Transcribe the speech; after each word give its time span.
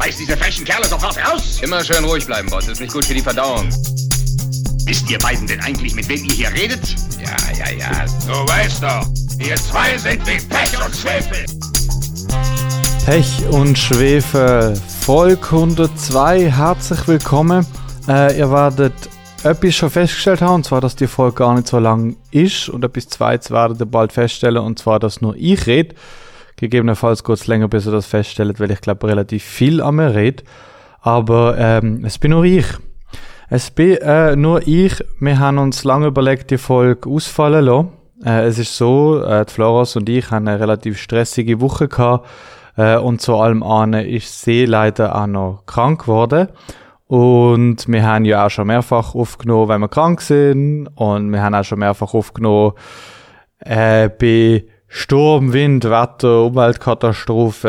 Schmeiß 0.00 0.16
diese 0.16 0.34
frechen 0.34 0.64
Kerle 0.64 0.86
sofort 0.86 1.18
raus! 1.18 1.60
Immer 1.60 1.84
schön 1.84 2.02
ruhig 2.06 2.24
bleiben, 2.24 2.48
Boss. 2.48 2.66
Ist 2.68 2.80
nicht 2.80 2.90
gut 2.90 3.04
für 3.04 3.12
die 3.12 3.20
Verdauung. 3.20 3.68
Wisst 4.86 5.10
ihr 5.10 5.18
beiden 5.18 5.46
denn 5.46 5.60
eigentlich, 5.60 5.94
mit 5.94 6.08
wem 6.08 6.24
ihr 6.24 6.32
hier 6.32 6.50
redet? 6.54 6.80
Ja, 7.22 7.36
ja, 7.52 7.70
ja. 7.70 8.06
Du 8.26 8.32
weißt 8.32 8.82
doch, 8.82 9.06
ihr 9.38 9.56
zwei 9.56 9.98
sind 9.98 10.26
wie 10.26 10.40
Pech 10.40 10.82
und 10.82 10.96
Schwefel. 10.96 11.44
Pech 13.04 13.46
und 13.50 13.78
Schwefel, 13.78 14.80
Folge 15.00 15.44
102, 15.44 16.50
herzlich 16.50 17.06
willkommen. 17.06 17.66
Äh, 18.08 18.38
ihr 18.38 18.50
werdet 18.50 18.94
etwas 19.42 19.74
schon 19.74 19.90
festgestellt 19.90 20.40
haben, 20.40 20.54
und 20.54 20.64
zwar, 20.64 20.80
dass 20.80 20.96
die 20.96 21.08
Folge 21.08 21.34
gar 21.34 21.54
nicht 21.54 21.68
so 21.68 21.78
lang 21.78 22.16
ist. 22.30 22.70
Und 22.70 22.82
etwas 22.86 23.08
Zweites 23.08 23.50
werdet 23.50 23.78
ihr 23.80 23.86
bald 23.86 24.14
feststellen, 24.14 24.62
und 24.62 24.78
zwar, 24.78 24.98
dass 24.98 25.20
nur 25.20 25.36
ich 25.36 25.66
rede. 25.66 25.94
Gegebenenfalls 26.60 27.24
kurz 27.24 27.46
länger, 27.46 27.68
bis 27.68 27.86
ihr 27.86 27.92
das 27.92 28.04
feststellt, 28.04 28.60
weil 28.60 28.70
ich 28.70 28.82
glaube 28.82 29.08
relativ 29.08 29.42
viel 29.42 29.80
an 29.80 29.94
mir 29.94 30.14
rede. 30.14 30.44
Aber 31.00 31.56
ähm, 31.56 32.04
es 32.04 32.18
bin 32.18 32.32
nur 32.32 32.44
ich. 32.44 32.66
Es 33.48 33.70
bin 33.70 33.96
äh, 33.96 34.36
nur 34.36 34.68
ich. 34.68 35.02
Wir 35.20 35.38
haben 35.38 35.56
uns 35.56 35.84
lange 35.84 36.08
überlegt, 36.08 36.50
die 36.50 36.58
Folge 36.58 37.08
ausfallen 37.08 37.64
lassen. 37.64 37.88
Äh, 38.26 38.44
es 38.44 38.58
ist 38.58 38.76
so, 38.76 39.22
äh, 39.24 39.46
die 39.46 39.52
Floros 39.54 39.96
und 39.96 40.06
ich 40.10 40.30
haben 40.30 40.46
eine 40.46 40.60
relativ 40.60 40.98
stressige 40.98 41.62
Woche 41.62 41.88
gehabt. 41.88 42.28
Äh, 42.76 42.98
und 42.98 43.22
zu 43.22 43.36
allem 43.36 43.62
anderen 43.62 44.06
ist 44.06 44.42
sie 44.42 44.66
leider 44.66 45.16
auch 45.16 45.26
noch 45.26 45.62
krank 45.64 46.02
geworden. 46.02 46.48
Und 47.06 47.88
wir 47.88 48.06
haben 48.06 48.26
ja 48.26 48.44
auch 48.44 48.50
schon 48.50 48.66
mehrfach 48.66 49.14
aufgenommen, 49.14 49.70
wenn 49.70 49.80
wir 49.80 49.88
krank 49.88 50.20
sind. 50.20 50.88
Und 50.94 51.32
wir 51.32 51.42
haben 51.42 51.54
auch 51.54 51.64
schon 51.64 51.78
mehrfach 51.78 52.12
aufgenommen 52.12 52.74
äh, 53.60 54.10
bei 54.10 54.64
Sturm, 54.92 55.52
Wind, 55.52 55.84
Wetter, 55.84 56.46
Umweltkatastrophe 56.46 57.68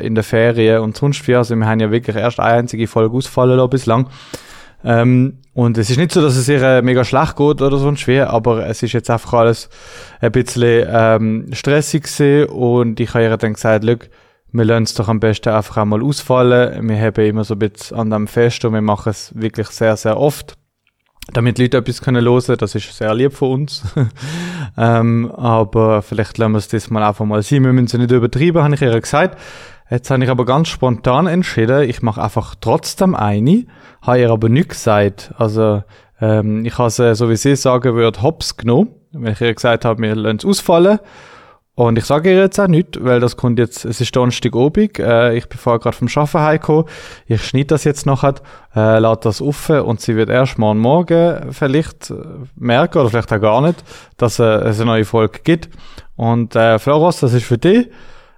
äh, 0.00 0.04
in 0.04 0.16
der 0.16 0.24
Ferien 0.24 0.80
und 0.80 0.96
sonst 0.96 1.26
wie. 1.28 1.36
Also 1.36 1.54
wir 1.54 1.64
haben 1.64 1.78
ja 1.78 1.92
wirklich 1.92 2.16
erst 2.16 2.40
eine 2.40 2.58
einzige 2.58 2.88
Folge 2.88 3.16
ausfallen 3.16 3.56
lassen 3.56 3.70
bislang. 3.70 4.08
Ähm, 4.84 5.38
und 5.54 5.78
es 5.78 5.90
ist 5.90 5.96
nicht 5.96 6.10
so, 6.10 6.20
dass 6.20 6.36
es 6.36 6.48
ihr 6.48 6.60
äh, 6.60 6.82
mega 6.82 7.04
schlecht 7.04 7.36
geht 7.36 7.62
oder 7.62 7.78
sonst 7.78 8.00
schwer, 8.00 8.30
aber 8.30 8.66
es 8.66 8.82
ist 8.82 8.92
jetzt 8.94 9.08
einfach 9.10 9.34
alles 9.34 9.70
ein 10.20 10.32
bisschen 10.32 10.88
ähm, 10.90 11.46
stressig 11.52 12.02
gewesen 12.02 12.50
und 12.50 12.98
ich 12.98 13.14
habe 13.14 13.22
ihr 13.22 13.36
dann 13.36 13.54
gesagt, 13.54 13.84
Look, 13.84 14.08
wir 14.50 14.64
lassen 14.64 14.82
es 14.82 14.94
doch 14.94 15.08
am 15.08 15.20
besten 15.20 15.50
einfach 15.50 15.76
einmal 15.76 16.02
ausfallen. 16.02 16.88
Wir 16.88 17.00
haben 17.00 17.24
immer 17.24 17.44
so 17.44 17.54
ein 17.54 17.60
bisschen 17.60 17.96
an 17.96 18.10
dem 18.10 18.26
Fest 18.26 18.64
und 18.64 18.74
wir 18.74 18.80
machen 18.80 19.10
es 19.10 19.32
wirklich 19.36 19.68
sehr, 19.68 19.96
sehr 19.96 20.18
oft. 20.18 20.56
Damit 21.32 21.58
Leute 21.58 21.78
etwas 21.78 22.00
können 22.00 22.24
hören, 22.24 22.56
das 22.56 22.74
ist 22.74 22.96
sehr 22.96 23.12
lieb 23.14 23.32
von 23.32 23.62
uns. 23.62 23.82
ähm, 24.78 25.30
aber 25.32 26.02
vielleicht 26.02 26.38
lassen 26.38 26.52
wir 26.52 26.58
es 26.58 26.68
das 26.68 26.88
mal 26.88 27.02
einfach 27.02 27.24
mal 27.24 27.42
sein. 27.42 27.64
Wir 27.64 27.72
müssen 27.72 27.86
es 27.86 27.94
nicht 27.94 28.12
übertreiben, 28.12 28.62
habe 28.62 28.74
ich 28.74 28.82
ihr 28.82 29.00
gesagt. 29.00 29.38
Jetzt 29.90 30.10
habe 30.10 30.24
ich 30.24 30.30
aber 30.30 30.44
ganz 30.44 30.68
spontan 30.68 31.26
entschieden, 31.26 31.88
ich 31.88 32.02
mache 32.02 32.22
einfach 32.22 32.56
trotzdem 32.60 33.14
eine, 33.14 33.66
habe 34.02 34.20
ihr 34.20 34.30
aber 34.30 34.48
nichts 34.48 34.78
gesagt. 34.78 35.32
Also 35.36 35.84
ähm, 36.20 36.64
ich 36.64 36.76
habe 36.78 36.90
sie, 36.90 37.14
so 37.14 37.28
wie 37.28 37.36
sie 37.36 37.54
sagen 37.54 37.94
würde, 37.94 38.22
hops 38.22 38.56
genommen, 38.56 38.90
wenn 39.12 39.32
ich 39.32 39.40
ihr 39.40 39.54
gesagt 39.54 39.84
habe, 39.84 40.02
wir 40.02 40.14
lassen 40.16 40.38
es 40.38 40.44
ausfallen. 40.44 40.98
Und 41.76 41.98
ich 41.98 42.06
sage 42.06 42.32
ihr 42.32 42.38
jetzt 42.38 42.58
auch 42.58 42.68
nichts, 42.68 42.98
weil 43.02 43.20
das 43.20 43.36
kommt 43.36 43.58
jetzt, 43.58 43.84
es 43.84 44.00
ist 44.00 44.16
Donnerstagabend, 44.16 44.98
äh, 44.98 45.36
ich 45.36 45.46
bin 45.46 45.58
vorher 45.58 45.78
gerade 45.78 45.94
vom 45.94 46.08
Arbeiten 46.08 46.38
heimgekommen, 46.38 46.84
ich 47.26 47.44
schneide 47.44 47.66
das 47.66 47.84
jetzt 47.84 48.06
noch, 48.06 48.24
äh, 48.24 48.32
lade 48.74 49.20
das 49.22 49.42
auf 49.42 49.68
und 49.68 50.00
sie 50.00 50.16
wird 50.16 50.30
erst 50.30 50.58
morgen 50.58 50.80
Morgen 50.80 51.52
vielleicht 51.52 52.14
merken, 52.56 52.98
oder 52.98 53.10
vielleicht 53.10 53.30
auch 53.30 53.42
gar 53.42 53.60
nicht, 53.60 53.84
dass 54.16 54.38
äh, 54.38 54.44
es 54.44 54.80
eine 54.80 54.86
neue 54.86 55.04
Folge 55.04 55.40
gibt. 55.44 55.68
Und 56.16 56.56
äh, 56.56 56.78
Floros, 56.78 57.20
das 57.20 57.34
ist 57.34 57.44
für 57.44 57.58
dich, 57.58 57.88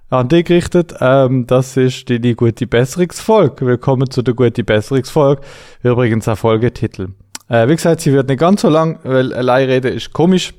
an 0.09 0.27
dich 0.27 0.43
gerichtet, 0.43 0.95
ähm, 0.99 1.47
das 1.47 1.77
ist 1.77 2.09
die, 2.09 2.19
die 2.19 2.35
gute 2.35 2.67
Besserungsfolge. 2.67 3.65
Willkommen 3.65 4.11
zu 4.11 4.21
der 4.21 4.33
gute 4.33 4.65
Besserungsfolge, 4.65 5.43
übrigens 5.81 6.27
ein 6.27 6.35
Folgetitel. 6.35 7.11
Äh, 7.47 7.69
wie 7.69 7.75
gesagt, 7.77 8.01
sie 8.01 8.11
wird 8.11 8.27
nicht 8.27 8.41
ganz 8.41 8.63
so 8.63 8.69
lang, 8.69 8.99
weil 9.03 9.33
allein 9.33 9.69
reden 9.69 9.93
ist 9.93 10.11
komisch. 10.11 10.53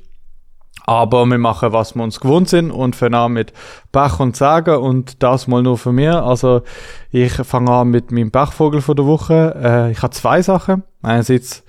Aber 0.85 1.25
wir 1.25 1.37
machen, 1.37 1.73
was 1.73 1.95
wir 1.95 2.03
uns 2.03 2.19
gewohnt 2.19 2.49
sind 2.49 2.71
und 2.71 2.95
fangen 2.95 3.13
an 3.13 3.33
mit 3.33 3.53
Bach 3.91 4.19
und 4.19 4.35
Sagen 4.35 4.77
und 4.77 5.21
das 5.21 5.47
mal 5.47 5.61
nur 5.61 5.77
von 5.77 5.95
mir. 5.95 6.23
Also 6.23 6.63
ich 7.11 7.33
fange 7.33 7.71
an 7.71 7.89
mit 7.89 8.11
meinem 8.11 8.31
Bachvogel 8.31 8.81
von 8.81 8.95
der 8.95 9.05
Woche. 9.05 9.55
Äh, 9.63 9.91
ich 9.91 10.01
habe 10.01 10.13
zwei 10.13 10.41
Sachen. 10.41 10.83
Einerseits 11.03 11.63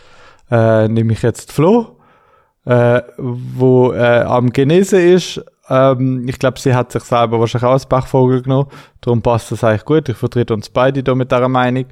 äh, 0.50 0.88
nehme 0.88 1.12
ich 1.12 1.22
jetzt 1.22 1.52
Flo, 1.52 1.98
äh, 2.64 3.02
wo 3.18 3.92
äh, 3.92 4.22
am 4.22 4.50
Genesen 4.50 5.00
ist. 5.00 5.44
Ähm, 5.68 6.26
ich 6.28 6.38
glaube, 6.38 6.58
sie 6.58 6.74
hat 6.74 6.92
sich 6.92 7.02
selber 7.02 7.38
wahrscheinlich 7.38 7.68
auch 7.68 7.72
als 7.72 7.86
Bachvogel 7.86 8.42
genommen. 8.42 8.68
Darum 9.00 9.22
passt 9.22 9.52
das 9.52 9.62
eigentlich 9.62 9.84
gut. 9.84 10.08
Ich 10.08 10.16
vertrete 10.16 10.54
uns 10.54 10.70
beide 10.70 11.02
da 11.02 11.14
mit 11.14 11.30
dieser 11.30 11.48
Meinung. 11.48 11.84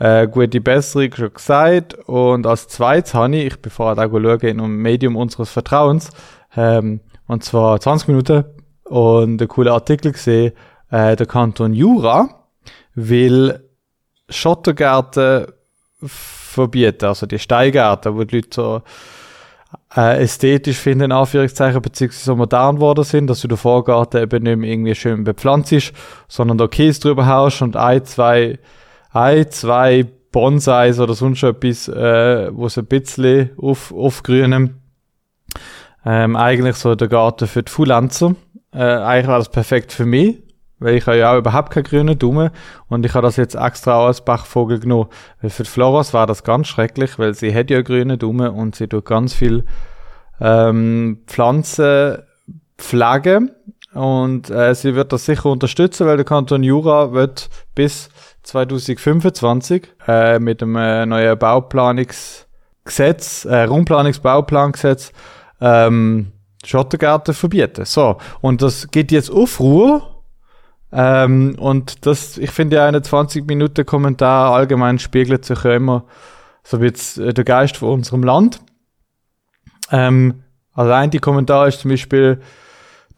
Äh, 0.00 0.28
gute 0.28 0.62
Besserung 0.62 1.12
schon 1.14 1.34
gesagt. 1.34 1.94
Und 2.06 2.46
als 2.46 2.68
zweites 2.68 3.12
habe 3.12 3.36
ich, 3.36 3.46
ich 3.48 3.60
bin 3.60 3.70
vorher 3.70 4.02
auch 4.02 4.10
schauen, 4.10 4.40
in 4.40 4.60
einem 4.60 4.76
Medium 4.76 5.14
unseres 5.14 5.50
Vertrauens, 5.50 6.08
ähm, 6.56 7.00
und 7.26 7.44
zwar 7.44 7.78
20 7.78 8.08
Minuten 8.08 8.44
und 8.84 9.36
der 9.36 9.46
coole 9.46 9.72
Artikel 9.72 10.12
gesehen, 10.12 10.52
äh, 10.90 11.16
der 11.16 11.26
Kanton 11.26 11.74
Jura 11.74 12.46
will 12.94 13.68
Schottergärten 14.30 15.48
verbieten, 16.02 17.04
also 17.04 17.26
die 17.26 17.38
Steingärten, 17.38 18.16
wo 18.16 18.24
die 18.24 18.36
Leute 18.36 18.48
so 18.52 18.82
äh, 19.94 20.22
ästhetisch 20.22 20.78
finden, 20.78 21.04
in 21.04 21.12
Anführungszeichen, 21.12 21.82
beziehungsweise 21.82 22.24
so 22.24 22.36
modern 22.36 22.76
geworden 22.76 23.04
sind, 23.04 23.26
dass 23.26 23.42
du 23.42 23.48
den 23.48 23.58
Vorgarten 23.58 24.22
eben 24.22 24.44
nicht 24.44 24.56
mehr 24.56 24.70
irgendwie 24.70 24.94
schön 24.94 25.24
bepflanzt 25.24 25.92
sondern 26.26 26.56
da 26.56 26.68
Käse 26.68 27.00
drüber 27.00 27.26
haust 27.26 27.60
und 27.60 27.76
ein, 27.76 28.02
zwei, 28.06 28.58
ein, 29.12 29.50
zwei 29.50 30.06
Bonsais 30.32 31.00
oder 31.00 31.14
sonst 31.14 31.42
etwas, 31.42 31.88
äh, 31.88 32.50
wo 32.54 32.66
es 32.66 32.78
ein 32.78 32.86
bisschen 32.86 33.50
auf, 33.58 33.92
aufgrünen 33.92 34.80
ähm, 36.04 36.36
eigentlich 36.36 36.76
so 36.76 36.94
der 36.94 37.08
Garten 37.08 37.48
für 37.48 37.62
die 37.62 37.70
Fullenzer. 37.70 38.34
Äh, 38.72 38.82
eigentlich 38.82 39.26
war 39.26 39.38
das 39.38 39.50
perfekt 39.50 39.92
für 39.92 40.06
mich, 40.06 40.38
weil 40.78 40.94
ich 40.94 41.06
habe 41.06 41.18
ja 41.18 41.34
auch 41.34 41.38
überhaupt 41.38 41.72
keine 41.72 41.82
grünen 41.82 42.18
Daumen 42.18 42.50
und 42.88 43.04
ich 43.04 43.14
habe 43.14 43.26
das 43.26 43.36
jetzt 43.36 43.56
extra 43.56 43.96
auch 43.96 44.06
als 44.06 44.24
Bachvogel 44.24 44.78
genommen. 44.78 45.08
Weil 45.40 45.50
für 45.50 45.64
die 45.64 45.68
Floras 45.68 46.14
war 46.14 46.26
das 46.26 46.44
ganz 46.44 46.68
schrecklich, 46.68 47.18
weil 47.18 47.34
sie 47.34 47.54
hat 47.54 47.70
ja 47.70 47.82
grüne 47.82 48.16
Daumen 48.16 48.50
und 48.50 48.76
sie 48.76 48.86
tut 48.86 49.04
ganz 49.04 49.34
viel 49.34 49.64
ähm, 50.40 51.18
Pflanzen 51.26 52.18
pflegen 52.78 53.50
und 53.92 54.48
äh, 54.50 54.74
sie 54.74 54.94
wird 54.94 55.12
das 55.12 55.26
sicher 55.26 55.50
unterstützen, 55.50 56.06
weil 56.06 56.16
der 56.16 56.24
Kanton 56.24 56.62
Jura 56.62 57.12
wird 57.12 57.50
bis 57.74 58.08
2025 58.42 59.88
äh, 60.06 60.38
mit 60.38 60.60
dem 60.60 60.76
äh, 60.76 61.06
neuen 61.06 61.38
Bauplanungsgesetz, 61.38 63.44
äh, 63.44 63.62
Raumplanungsbauplangesetz 63.64 65.12
ähm, 65.60 66.32
Schottergärten 66.64 67.34
verbieten. 67.34 67.84
So, 67.84 68.18
und 68.40 68.62
das 68.62 68.90
geht 68.90 69.12
jetzt 69.12 69.30
auf 69.30 69.60
Ruhe. 69.60 70.02
Ähm, 70.92 71.56
und 71.58 72.06
das, 72.06 72.38
ich 72.38 72.50
finde 72.50 72.76
ja 72.76 72.86
eine 72.86 73.02
20 73.02 73.46
Minuten 73.46 73.86
Kommentar 73.86 74.52
allgemein 74.52 74.98
spiegelt 74.98 75.44
sich 75.44 75.62
ja 75.62 75.74
immer 75.74 76.04
so 76.64 76.80
wie 76.80 76.86
jetzt 76.86 77.18
äh, 77.18 77.32
der 77.32 77.44
Geist 77.44 77.76
von 77.76 77.90
unserem 77.90 78.22
Land. 78.22 78.60
Ähm, 79.90 80.42
also 80.72 80.92
ein 80.92 81.10
die 81.10 81.18
Kommentar 81.18 81.68
ist 81.68 81.80
zum 81.80 81.90
Beispiel, 81.90 82.40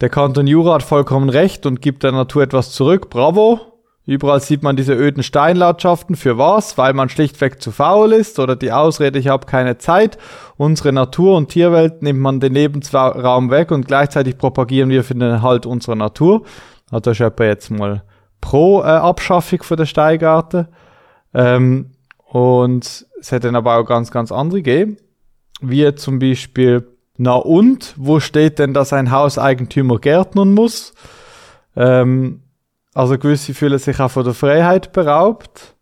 der 0.01 0.09
Kanton 0.09 0.47
Jura 0.47 0.75
hat 0.75 0.83
vollkommen 0.83 1.29
recht 1.29 1.65
und 1.65 1.81
gibt 1.81 2.03
der 2.03 2.11
Natur 2.11 2.43
etwas 2.43 2.71
zurück. 2.71 3.09
Bravo. 3.09 3.72
Überall 4.05 4.41
sieht 4.41 4.63
man 4.63 4.75
diese 4.75 4.93
öden 4.93 5.23
Steinlandschaften. 5.23 6.15
Für 6.15 6.37
was? 6.37 6.77
Weil 6.77 6.93
man 6.93 7.07
schlichtweg 7.07 7.61
zu 7.61 7.71
faul 7.71 8.11
ist 8.11 8.37
oder 8.37 8.55
die 8.55 8.73
Ausrede, 8.73 9.17
ich 9.17 9.29
habe 9.29 9.45
keine 9.45 9.77
Zeit. 9.77 10.17
Unsere 10.57 10.91
Natur- 10.91 11.37
und 11.37 11.49
Tierwelt 11.49 12.01
nimmt 12.01 12.19
man 12.19 12.41
den 12.41 12.53
Lebensraum 12.53 13.49
weg 13.49 13.71
und 13.71 13.87
gleichzeitig 13.87 14.37
propagieren 14.37 14.89
wir 14.89 15.05
für 15.05 15.13
den 15.13 15.21
Erhalt 15.21 15.65
unserer 15.65 15.95
Natur. 15.95 16.43
Also 16.91 17.11
ist 17.11 17.21
etwa 17.21 17.45
jetzt 17.45 17.71
mal 17.71 18.03
pro 18.41 18.81
äh, 18.81 18.87
Abschaffung 18.87 19.63
von 19.63 19.77
der 19.77 19.85
Steingarten. 19.85 20.67
Ähm, 21.33 21.91
und 22.25 23.05
es 23.21 23.31
hätte 23.31 23.47
dann 23.47 23.55
aber 23.55 23.77
auch 23.77 23.85
ganz, 23.85 24.11
ganz 24.11 24.33
andere 24.33 24.61
gegeben. 24.61 24.97
Wie 25.61 25.95
zum 25.95 26.19
Beispiel, 26.19 26.85
na 27.15 27.35
und, 27.35 27.93
wo 27.95 28.19
steht 28.19 28.59
denn, 28.59 28.73
dass 28.73 28.91
ein 28.91 29.11
Hauseigentümer 29.11 29.97
gärtnern 29.99 30.53
muss? 30.53 30.93
Ähm, 31.77 32.42
also 32.93 33.17
gewisse 33.17 33.53
fühlen 33.53 33.79
sich 33.79 33.99
auch 33.99 34.11
von 34.11 34.23
der 34.23 34.33
Freiheit 34.33 34.91
beraubt. 34.91 35.73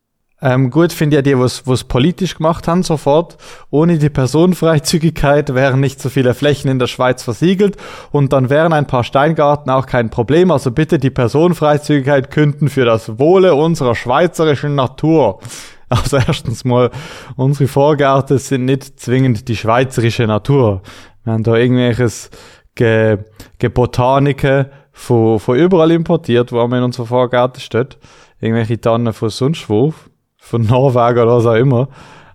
Ähm, 0.43 0.71
gut 0.71 0.91
finde 0.91 1.17
ja 1.17 1.21
die, 1.21 1.37
was 1.37 1.67
was 1.67 1.83
politisch 1.83 2.35
gemacht 2.35 2.67
haben, 2.67 2.81
sofort. 2.81 3.37
Ohne 3.69 3.99
die 3.99 4.09
Personenfreizügigkeit 4.09 5.53
wären 5.53 5.79
nicht 5.79 6.01
so 6.01 6.09
viele 6.09 6.33
Flächen 6.33 6.71
in 6.71 6.79
der 6.79 6.87
Schweiz 6.87 7.21
versiegelt 7.21 7.77
und 8.11 8.33
dann 8.33 8.49
wären 8.49 8.73
ein 8.73 8.87
paar 8.87 9.03
Steingarten 9.03 9.71
auch 9.71 9.85
kein 9.85 10.09
Problem. 10.09 10.49
Also 10.49 10.71
bitte 10.71 10.97
die 10.97 11.11
Personenfreizügigkeit 11.11 12.31
künden 12.31 12.69
für 12.69 12.85
das 12.85 13.19
Wohle 13.19 13.53
unserer 13.53 13.95
schweizerischen 13.95 14.75
Natur. 14.75 15.39
Also 15.93 16.15
erstens 16.15 16.63
mal, 16.63 16.89
unsere 17.35 17.67
Vorgärten 17.67 18.37
sind 18.37 18.63
nicht 18.63 18.97
zwingend 18.97 19.49
die 19.49 19.57
schweizerische 19.57 20.25
Natur. 20.25 20.83
Wir 21.25 21.33
haben 21.33 21.43
da 21.43 21.57
irgendwelches 21.57 22.29
Ge, 22.75 23.17
Ge 23.59 23.67
Botanike, 23.67 24.71
von, 24.91 25.39
von 25.39 25.57
überall 25.57 25.91
importiert, 25.91 26.51
wo 26.51 26.65
man 26.67 26.79
in 26.79 26.85
unserer 26.85 27.05
Vorgarten 27.05 27.61
steht. 27.61 27.97
irgendwelche 28.39 28.79
Tannen 28.79 29.13
von 29.13 29.29
sonst 29.29 29.69
wo, 29.69 29.93
von 30.37 30.65
Norwegen 30.65 31.19
oder 31.19 31.37
was 31.37 31.45
auch 31.45 31.55
immer. 31.55 31.87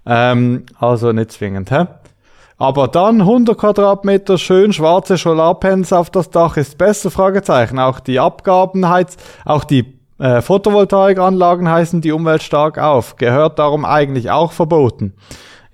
Ähm, 0.06 0.64
also 0.78 1.12
nicht 1.12 1.32
zwingend, 1.32 1.70
hä? 1.70 1.86
Aber 2.58 2.88
dann 2.88 3.20
100 3.20 3.58
Quadratmeter 3.58 4.38
schön 4.38 4.72
schwarze 4.72 5.18
Solarpanels 5.18 5.92
auf 5.92 6.08
das 6.08 6.30
Dach 6.30 6.56
ist 6.56 6.78
besser, 6.78 7.10
Fragezeichen. 7.10 7.78
Auch 7.78 8.00
die 8.00 8.18
Abgaben 8.18 8.88
heiz, 8.88 9.16
auch 9.44 9.64
die 9.64 9.98
äh, 10.18 10.40
Photovoltaikanlagen 10.40 11.68
heißen 11.68 12.00
die 12.00 12.12
Umwelt 12.12 12.42
stark 12.42 12.78
auf. 12.78 13.16
Gehört 13.16 13.58
darum 13.58 13.84
eigentlich 13.84 14.30
auch 14.30 14.52
verboten. 14.52 15.12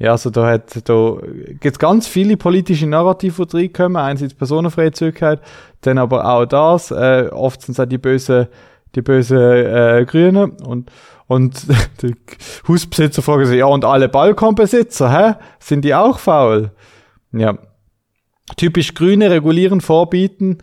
Ja, 0.02 0.10
also 0.10 0.30
da 0.30 0.48
hat, 0.48 0.88
da 0.88 1.16
gibt's 1.60 1.78
ganz 1.78 2.08
viele 2.08 2.36
politische 2.36 2.88
Narrative, 2.88 3.46
die 3.46 3.56
reinkommen. 3.56 3.96
Einerseits 3.96 4.34
Personenfreizügigkeit, 4.34 5.40
dann 5.82 5.96
aber 5.96 6.28
auch 6.28 6.44
das. 6.44 6.90
Äh, 6.90 7.28
oft 7.30 7.62
sind 7.62 7.78
es 7.78 7.88
die 7.88 7.98
böse, 7.98 8.48
die 8.96 9.02
böse 9.02 9.38
äh, 9.38 10.04
Grünen 10.04 10.56
und 10.66 10.90
und 11.28 11.68
die 12.02 12.16
Hausbesitzer 12.66 13.22
fragen 13.22 13.46
sich, 13.46 13.60
ja, 13.60 13.66
und 13.66 13.84
alle 13.84 14.08
Balkonbesitzer, 14.08 15.12
hä? 15.12 15.34
Sind 15.60 15.84
die 15.84 15.94
auch 15.94 16.18
faul? 16.18 16.72
Ja. 17.30 17.56
Typisch 18.56 18.94
Grüne 18.94 19.30
regulieren, 19.30 19.80
vorbieten. 19.80 20.58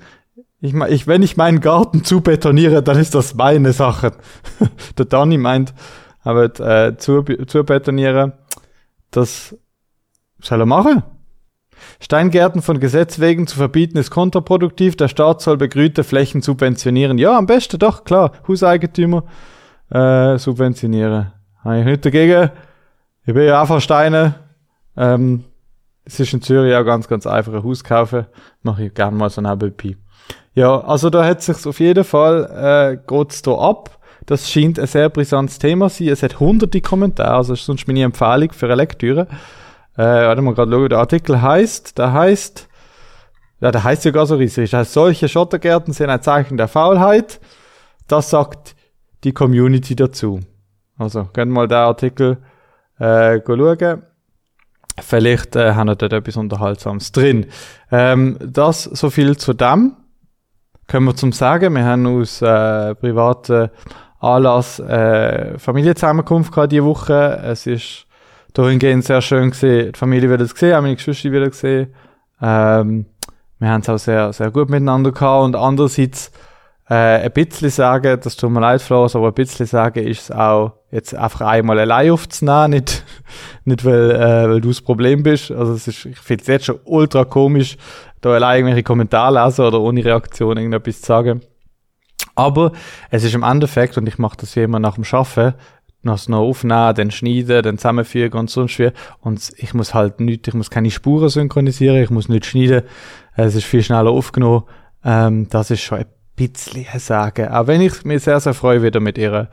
Ich, 0.59 0.73
ich, 0.73 1.07
wenn 1.07 1.23
ich 1.23 1.37
meinen 1.37 1.61
Garten 1.61 2.03
zu 2.03 2.19
betoniere, 2.19 2.83
dann 2.83 2.99
ist 2.99 3.15
das 3.15 3.35
meine 3.35 3.71
Sache. 3.71 4.11
Der 4.97 5.05
Danny 5.05 5.37
meint, 5.37 5.73
aber 6.23 6.59
äh, 6.59 6.97
zu, 6.97 7.23
zu 7.23 7.63
betonieren, 7.63 8.33
das 9.11 9.55
soll 10.41 10.61
er 10.61 10.65
machen. 10.65 11.03
Steingärten 11.99 12.61
von 12.61 12.79
Gesetz 12.79 13.19
wegen 13.19 13.47
zu 13.47 13.57
verbieten 13.57 13.97
ist 13.97 14.11
kontraproduktiv. 14.11 14.95
Der 14.97 15.07
Staat 15.07 15.41
soll 15.41 15.57
begrünte 15.57 16.03
Flächen 16.03 16.41
subventionieren. 16.41 17.17
Ja, 17.17 17.37
am 17.37 17.45
besten 17.45 17.79
doch, 17.79 18.03
klar. 18.03 18.33
Hauseigentümer 18.47 19.23
äh, 19.89 20.37
subventionieren. 20.37 21.31
Habe 21.63 21.79
ich 21.79 21.85
nicht 21.85 22.05
dagegen. 22.05 22.51
Ich 23.25 23.33
bin 23.33 23.43
ja 23.43 23.61
auch 23.61 23.67
von 23.67 23.81
Steine. 23.81 24.35
Ähm, 24.97 25.45
es 26.03 26.19
ist 26.19 26.33
in 26.33 26.41
Zürich 26.41 26.75
auch 26.75 26.85
ganz, 26.85 27.07
ganz 27.07 27.27
einfach 27.27 27.53
ein 27.53 27.63
Haus 27.63 27.83
kaufen. 27.83 28.25
Mache 28.63 28.85
ich 28.85 28.93
gerne 28.93 29.15
mal 29.15 29.29
so 29.29 29.41
ein 29.41 29.45
LP. 29.45 29.95
Ja, 30.53 30.81
also 30.81 31.09
da 31.09 31.23
hat 31.23 31.41
sich's 31.41 31.67
auf 31.67 31.79
jeden 31.79 32.03
Fall, 32.03 32.97
äh, 32.99 33.07
geht's 33.07 33.41
da 33.41 33.53
ab. 33.53 33.98
Das 34.25 34.49
scheint 34.49 34.79
ein 34.79 34.87
sehr 34.87 35.09
brisantes 35.09 35.59
Thema 35.59 35.89
zu 35.89 36.03
sein. 36.03 36.13
Es 36.13 36.23
hat 36.23 36.39
hunderte 36.39 36.81
Kommentare, 36.81 37.35
also 37.35 37.53
ist 37.53 37.65
sonst 37.65 37.87
meine 37.87 38.03
Empfehlung 38.03 38.51
für 38.51 38.67
eine 38.67 38.75
Lektüre. 38.75 39.27
Äh, 39.97 40.03
warte 40.03 40.41
mal 40.41 40.53
gerade 40.53 40.71
schauen, 40.71 40.89
der 40.89 40.99
Artikel 40.99 41.41
heißt, 41.41 41.97
der 41.97 42.13
heißt, 42.13 42.69
ja, 43.61 43.71
der 43.71 43.83
heißt 43.83 44.03
sogar 44.03 44.25
so 44.25 44.35
riesig. 44.35 44.71
Das 44.71 44.79
heißt, 44.79 44.93
solche 44.93 45.27
Schottergärten 45.27 45.93
sind 45.93 46.09
ein 46.09 46.21
Zeichen 46.21 46.57
der 46.57 46.67
Faulheit. 46.67 47.39
Das 48.07 48.29
sagt 48.29 48.75
die 49.23 49.33
Community 49.33 49.95
dazu. 49.95 50.39
Also, 50.97 51.25
könnt 51.33 51.51
mal 51.51 51.67
den 51.67 51.77
Artikel 51.77 52.37
äh, 52.99 53.39
schauen. 53.45 54.03
Vielleicht 55.01 55.55
äh, 55.55 55.73
haben 55.73 55.87
wir 55.87 55.95
dort 55.95 56.13
etwas 56.13 56.37
Unterhaltsames 56.37 57.11
drin. 57.11 57.47
Ähm, 57.91 58.37
das 58.41 58.83
so 58.83 59.09
viel 59.09 59.37
zu 59.37 59.53
dem. 59.53 59.95
Können 60.87 61.05
wir 61.05 61.15
zum 61.15 61.31
Sagen. 61.31 61.75
Wir 61.75 61.85
haben 61.85 62.07
aus 62.07 62.41
äh, 62.41 62.95
privaten 62.95 63.69
Anlass 64.19 64.79
äh, 64.79 65.57
Familienzusammenkunft 65.57 66.51
gehabt 66.51 66.71
diese 66.71 66.85
Woche. 66.85 67.41
Es 67.43 67.65
ist 67.65 68.05
dahingehend 68.53 69.05
sehr 69.05 69.21
schön 69.21 69.51
gewesen. 69.51 69.91
Die 69.93 69.97
Familie 69.97 70.29
wird 70.29 70.41
es 70.41 70.53
gesehen, 70.53 70.75
auch 70.75 70.81
meine 70.81 70.95
Geschwister 70.95 71.31
wieder 71.31 71.49
gesehen. 71.49 71.93
Ähm, 72.41 73.05
wir 73.59 73.69
haben 73.69 73.81
es 73.81 73.89
auch 73.89 73.97
sehr, 73.97 74.31
sehr 74.33 74.51
gut 74.51 74.69
miteinander 74.69 75.11
gehabt 75.11 75.45
und 75.45 75.55
andererseits 75.55 76.31
äh, 76.89 77.25
ein 77.25 77.31
bisschen 77.31 77.69
sagen, 77.69 78.19
das 78.21 78.35
tut 78.35 78.49
mir 78.49 78.61
leid, 78.61 78.81
Flores, 78.81 79.15
aber 79.15 79.27
ein 79.27 79.33
bisschen 79.33 79.65
sagen 79.65 80.05
ist 80.05 80.21
es 80.23 80.31
auch, 80.31 80.73
jetzt 80.91 81.13
einfach 81.13 81.41
einmal 81.41 81.77
allein 81.77 82.11
aufzunehmen, 82.11 82.71
nicht, 82.71 83.05
nicht 83.65 83.85
weil, 83.85 84.11
äh, 84.11 84.49
weil 84.49 84.61
du 84.61 84.69
das 84.69 84.81
Problem 84.81 85.21
bist. 85.21 85.51
Also 85.51 85.73
es 85.73 85.87
ist, 85.87 86.05
ich 86.05 86.17
finde 86.17 86.41
es 86.41 86.47
jetzt 86.47 86.65
schon 86.65 86.79
ultra 86.85 87.25
komisch, 87.25 87.77
da 88.21 88.31
allein 88.31 88.59
irgendwelche 88.59 88.83
Kommentare 88.83 89.45
lesen 89.45 89.65
oder 89.65 89.79
ohne 89.79 90.03
Reaktion 90.03 90.57
irgendetwas 90.57 91.01
zu 91.01 91.05
sagen. 91.07 91.41
Aber 92.39 92.71
es 93.09 93.23
ist 93.23 93.35
im 93.35 93.43
Endeffekt, 93.43 93.97
und 93.97 94.07
ich 94.07 94.17
mache 94.17 94.37
das 94.37 94.55
wie 94.55 94.63
immer 94.63 94.79
nach 94.79 94.95
dem 94.95 95.03
Schaffen, 95.03 95.53
noch 96.01 96.27
noch 96.27 96.39
aufnehmen, 96.39 96.95
dann 96.95 97.11
schneiden, 97.11 97.61
dann 97.61 97.77
zusammenfügen 97.77 98.39
und 98.39 98.49
sonst 98.49 98.79
wie. 98.79 98.91
Und 99.19 99.51
ich 99.57 99.73
muss 99.73 99.93
halt 99.93 100.19
nicht, 100.21 100.47
ich 100.47 100.53
muss 100.53 100.69
keine 100.69 100.91
Spuren 100.91 101.29
synchronisieren, 101.29 102.01
ich 102.01 102.09
muss 102.09 102.29
nicht 102.29 102.45
schneiden. 102.45 102.83
Es 103.35 103.55
ist 103.55 103.65
viel 103.65 103.83
schneller 103.83 104.11
aufgenommen. 104.11 104.63
Ähm, 105.03 105.47
das 105.49 105.71
ist 105.71 105.81
schon 105.81 106.05
bisschen 106.35 106.85
sagen. 106.99 107.49
Auch 107.49 107.67
wenn 107.67 107.81
ich 107.81 108.03
mich 108.05 108.23
sehr, 108.23 108.39
sehr 108.39 108.53
freue, 108.53 108.81
wieder 108.81 108.99
mit 108.99 109.17
ihr 109.17 109.49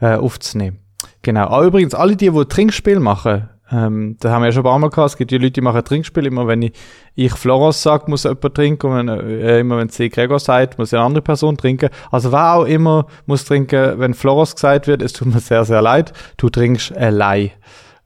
äh, 0.00 0.14
aufzunehmen. 0.14 0.78
Genau. 1.22 1.46
Auch 1.46 1.62
übrigens, 1.62 1.94
alle 1.94 2.16
die, 2.16 2.30
die 2.30 2.44
Trinkspiel 2.46 2.98
machen, 2.98 3.48
ähm, 3.72 4.16
da 4.20 4.30
haben 4.30 4.42
wir 4.42 4.46
ja 4.46 4.52
schon 4.52 4.62
ein 4.62 4.70
paar 4.70 4.78
Mal 4.78 4.90
gehabt, 4.90 5.10
es 5.10 5.16
gibt 5.16 5.30
die 5.30 5.38
Leute, 5.38 5.52
die 5.52 5.60
machen 5.60 5.84
Trinkspiel, 5.84 6.26
immer 6.26 6.46
wenn 6.46 6.62
ich, 6.62 6.72
ich 7.14 7.32
Floros 7.32 7.82
sage, 7.82 8.10
muss 8.10 8.24
jemand 8.24 8.54
trinken, 8.54 8.86
und 8.86 8.96
wenn, 8.96 9.08
äh, 9.08 9.60
immer 9.60 9.78
wenn 9.78 9.88
sie 9.88 10.08
Gregor 10.08 10.40
sagt, 10.40 10.78
muss 10.78 10.92
eine 10.92 11.04
andere 11.04 11.22
Person 11.22 11.56
trinken. 11.56 11.90
Also 12.10 12.32
wer 12.32 12.54
auch 12.54 12.64
immer 12.64 13.06
muss 13.26 13.44
trinken, 13.44 13.98
wenn 13.98 14.14
Floros 14.14 14.54
gesagt 14.54 14.86
wird, 14.86 15.02
es 15.02 15.12
tut 15.12 15.32
mir 15.32 15.40
sehr, 15.40 15.64
sehr 15.64 15.82
leid, 15.82 16.12
du 16.36 16.48
trinkst 16.48 16.96
allein. 16.96 17.50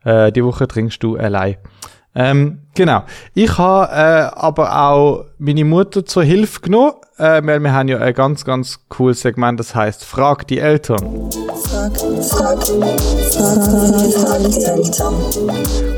Äh, 0.04 0.32
die 0.32 0.44
Woche 0.44 0.68
trinkst 0.68 1.02
du 1.02 1.16
allein. 1.16 1.56
Ähm, 2.14 2.60
genau. 2.74 3.02
Ich 3.34 3.58
habe 3.58 3.92
äh, 3.92 4.30
aber 4.36 4.86
auch 4.88 5.24
meine 5.38 5.64
Mutter 5.64 6.04
zur 6.04 6.22
Hilfe 6.22 6.60
genommen, 6.60 6.92
äh, 7.18 7.42
weil 7.44 7.60
wir 7.60 7.72
haben 7.72 7.88
ja 7.88 7.98
ein 7.98 8.14
ganz, 8.14 8.44
ganz 8.44 8.80
cooles 8.88 9.20
Segment, 9.20 9.58
das 9.58 9.74
heißt 9.74 10.04
Frag 10.04 10.46
die 10.46 10.60
Eltern. 10.60 11.30
Frag, 11.64 11.96
frag, 12.22 12.62
frag. 12.62 12.84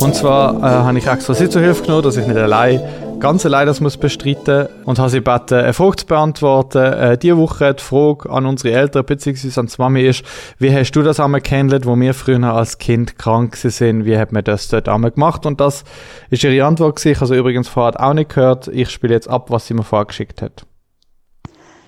Und 0.01 0.15
zwar 0.15 0.57
äh, 0.59 0.63
habe 0.63 0.99
ich 0.99 1.07
extra 1.07 1.35
sie 1.35 1.49
zur 1.49 1.63
Hilfe 1.63 1.83
genommen, 1.83 2.03
dass 2.03 2.17
ich 2.17 2.27
nicht 2.27 2.37
allein 2.37 2.81
ganz 3.21 3.47
allein 3.47 3.67
das 3.67 3.81
muss 3.81 3.97
bestreiten 3.97 4.69
und 4.85 4.99
habe 4.99 5.11
sie 5.11 5.19
gebeten, 5.19 5.55
eine 5.55 5.73
Frage 5.73 5.97
zu 5.97 6.07
beantworten. 6.07 6.79
Äh, 6.79 7.19
diese 7.19 7.37
Woche 7.37 7.75
die 7.75 7.83
Frage 7.83 8.31
an 8.31 8.47
unsere 8.47 8.75
Eltern 8.75 9.05
bzw. 9.05 9.61
an 9.61 9.67
die 9.67 9.75
Mami 9.79 10.03
ist, 10.03 10.23
wie 10.59 10.75
hast 10.75 10.93
du 10.93 11.03
das 11.03 11.21
einmal 11.21 11.41
kennengelernt, 11.41 11.87
wo 11.87 11.99
wir 11.99 12.15
früher 12.15 12.45
als 12.45 12.79
Kind 12.79 13.19
krank 13.19 13.57
sind? 13.57 14.05
Wie 14.05 14.19
hat 14.19 14.33
man 14.33 14.45
das 14.45 14.69
dort 14.69 14.89
einmal 14.89 15.11
gemacht? 15.11 15.47
Und 15.47 15.61
das 15.61 15.85
ist 16.31 16.45
ihre 16.45 16.65
Antwort 16.65 16.97
gewesen. 16.97 17.13
Ich 17.13 17.21
habe 17.21 17.37
übrigens 17.37 17.69
vorher 17.69 18.01
auch 18.03 18.15
nicht 18.15 18.35
gehört. 18.35 18.69
Ich 18.69 18.91
spiele 18.91 19.15
jetzt 19.15 19.29
ab, 19.29 19.51
was 19.51 19.67
sie 19.67 19.75
mir 19.75 19.85
vorgeschickt 19.85 20.43
hat. 20.43 20.67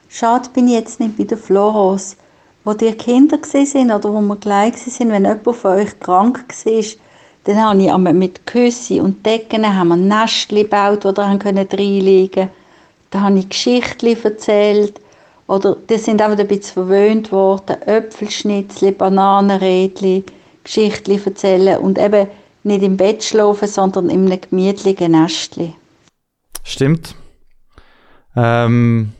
Schade 0.09 0.49
bin 0.55 0.69
ich 0.69 0.75
jetzt 0.75 1.01
nicht 1.01 1.19
bei 1.19 1.25
der 1.25 1.39
Floros. 1.39 2.17
Wo 2.65 2.75
die 2.75 2.93
Kinder 2.93 3.39
sind 3.43 3.91
oder 3.91 4.13
wo 4.13 4.21
wir 4.21 4.37
gleich 4.37 4.77
sind, 4.77 5.11
wenn 5.11 5.25
jemand 5.25 5.57
von 5.57 5.77
euch 5.77 5.99
krank 6.01 6.45
war, 6.65 6.85
dann 7.55 7.65
habe 7.65 7.83
ich 7.83 8.13
mit 8.13 8.47
Küsse 8.47 9.03
und 9.03 9.25
Decken 9.25 9.65
haben 9.67 9.89
wir 9.89 9.97
Nestchen 9.97 10.59
gebaut, 10.59 11.07
wo 11.07 11.09
ihr 11.09 11.17
reinlegen 11.19 12.31
konnte. 12.31 12.51
Da 13.11 13.21
habe 13.23 13.39
ich 13.39 13.49
Geschichten 13.49 14.17
erzählt. 14.23 15.01
Oder 15.47 15.77
die 15.89 15.97
sind 15.97 16.21
einfach 16.21 16.39
ein 16.39 16.47
bisschen 16.47 16.75
verwöhnt 16.75 17.33
worden. 17.33 17.81
Äpfelschnitzel, 17.87 18.93
Bananenrädchen, 18.93 20.25
Geschichten 20.63 21.19
erzählen 21.25 21.79
und 21.79 21.99
eben 21.99 22.29
nicht 22.65 22.83
im 22.83 22.99
Bett 22.99 23.25
schlafen, 23.25 23.67
sondern 23.67 24.11
in 24.11 24.27
einem 24.27 24.41
gemütlichen 24.43 25.13
Nestchen. 25.13 25.73
Stimmt. 26.65 27.15
Ähm, 28.37 29.15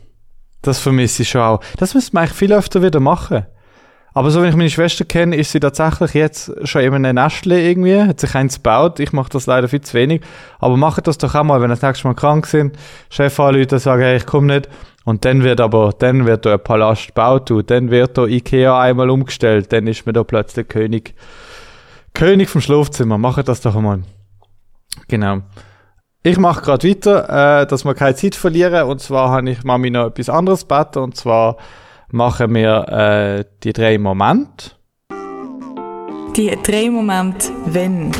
das 0.61 0.77
vermisse 0.77 1.23
ich 1.23 1.29
schon 1.29 1.41
auch. 1.41 1.61
Das 1.77 1.95
müsste 1.95 2.13
man 2.13 2.25
eigentlich 2.25 2.37
viel 2.37 2.53
öfter 2.53 2.83
wieder 2.83 2.99
machen. 2.99 3.47
Aber 4.13 4.31
so, 4.31 4.41
wenn 4.41 4.49
ich 4.49 4.55
meine 4.55 4.69
Schwester 4.69 5.05
kenne, 5.05 5.35
ist 5.35 5.51
sie 5.51 5.59
tatsächlich 5.59 6.13
jetzt 6.13 6.51
schon 6.67 6.81
eben 6.81 7.05
ein 7.05 7.15
Nestchen 7.15 7.51
irgendwie, 7.51 8.01
hat 8.01 8.19
sich 8.19 8.33
eins 8.35 8.55
gebaut. 8.55 8.99
Ich 8.99 9.13
mache 9.13 9.29
das 9.29 9.45
leider 9.45 9.67
viel 9.67 9.81
zu 9.81 9.93
wenig. 9.93 10.21
Aber 10.57 10.77
macht 10.77 11.05
das 11.07 11.17
doch 11.17 11.35
auch 11.35 11.43
mal, 11.43 11.61
wenn 11.61 11.69
ihr 11.69 11.75
das 11.75 11.83
nächste 11.83 12.07
Mal 12.07 12.15
krank 12.15 12.47
sind, 12.47 12.75
Chef 13.09 13.39
anrufen 13.39 13.79
sagen, 13.79 14.01
hey, 14.01 14.17
ich 14.17 14.25
komme 14.25 14.47
nicht. 14.47 14.69
Und 15.05 15.25
dann 15.25 15.43
wird 15.43 15.61
aber, 15.61 15.93
dann 15.97 16.25
wird 16.25 16.45
da 16.45 16.53
ein 16.53 16.63
Palast 16.63 17.07
gebaut, 17.07 17.49
und 17.51 17.69
dann 17.71 17.89
wird 17.89 18.17
da 18.17 18.25
Ikea 18.25 18.79
einmal 18.79 19.09
umgestellt, 19.09 19.71
dann 19.71 19.87
ist 19.87 20.05
man 20.05 20.13
da 20.13 20.23
plötzlich 20.23 20.67
König, 20.67 21.15
König 22.13 22.49
vom 22.49 22.61
Schlafzimmer. 22.61 23.17
Macht 23.17 23.47
das 23.47 23.61
doch 23.61 23.75
einmal. 23.75 24.01
Genau. 25.07 25.41
Ich 26.21 26.37
mache 26.37 26.61
gerade 26.61 26.87
weiter, 26.87 27.61
äh, 27.61 27.65
dass 27.65 27.85
wir 27.85 27.95
keine 27.95 28.15
Zeit 28.15 28.35
verlieren. 28.35 28.87
Und 28.87 28.99
zwar 28.99 29.29
habe 29.29 29.49
ich 29.49 29.63
Mami 29.63 29.89
noch 29.89 30.07
etwas 30.07 30.29
anderes 30.29 30.67
gebeten, 30.67 30.99
und 30.99 31.15
zwar 31.15 31.57
machen 32.11 32.53
wir 32.55 32.87
äh, 32.89 33.45
die 33.63 33.73
drei 33.73 33.97
Momente. 33.97 34.71
Die 36.35 36.57
drei 36.63 36.89
Momente, 36.89 37.49
wenn. 37.65 38.11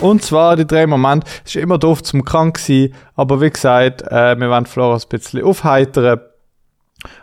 Und 0.00 0.22
zwar 0.22 0.56
die 0.56 0.66
drei 0.66 0.86
Momente, 0.86 1.26
es 1.44 1.54
ist 1.54 1.62
immer 1.62 1.78
doof 1.78 2.02
zum 2.02 2.24
krank 2.24 2.58
sein, 2.58 2.94
aber 3.14 3.40
wie 3.40 3.50
gesagt, 3.50 4.02
äh, 4.02 4.38
wir 4.38 4.50
wollen 4.50 4.66
Flora 4.66 4.96
ein 4.96 5.08
bisschen 5.08 5.44
aufheitern. 5.44 6.20